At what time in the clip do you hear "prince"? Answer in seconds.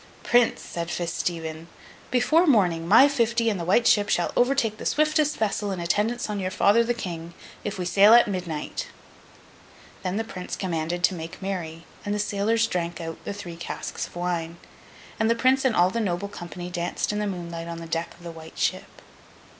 0.23-0.63, 10.23-10.55, 15.35-15.65